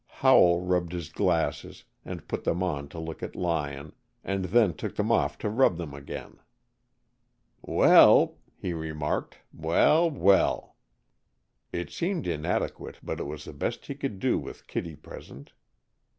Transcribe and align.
Howell 0.07 0.61
rubbed 0.61 0.93
his 0.93 1.09
glasses, 1.09 1.83
and 2.03 2.27
put 2.27 2.43
them 2.43 2.63
on 2.63 2.87
to 2.87 2.97
look 2.97 3.21
at 3.21 3.35
Lyon, 3.35 3.93
and 4.23 4.45
then 4.45 4.73
took 4.73 4.95
them 4.95 5.11
off 5.11 5.37
to 5.37 5.47
rub 5.47 5.77
them 5.77 5.93
again. 5.93 6.39
"Well!" 7.61 8.39
he 8.57 8.73
remarked. 8.73 9.37
"Well, 9.53 10.09
well!" 10.09 10.75
It 11.71 11.91
seemed 11.91 12.25
inadequate, 12.25 12.97
but 13.03 13.19
it 13.19 13.25
was 13.27 13.45
the 13.45 13.53
best 13.53 13.85
he 13.85 13.93
could 13.93 14.17
do 14.17 14.39
with 14.39 14.65
Kittie 14.65 14.95
present. 14.95 15.51